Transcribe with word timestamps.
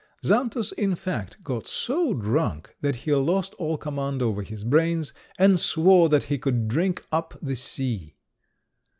Xantus, 0.25 0.71
in 0.71 0.95
fact, 0.95 1.43
got 1.43 1.67
so 1.67 2.15
drunk 2.15 2.75
that 2.81 2.95
he 2.95 3.13
lost 3.13 3.53
all 3.59 3.77
command 3.77 4.23
over 4.23 4.41
his 4.41 4.63
brains, 4.63 5.13
and 5.37 5.59
swore 5.59 6.09
that 6.09 6.23
he 6.23 6.39
could 6.39 6.67
drink 6.67 7.05
up 7.11 7.37
the 7.39 7.55
sea. 7.55 8.15